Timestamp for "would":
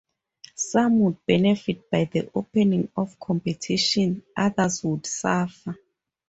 1.01-1.23, 4.83-5.05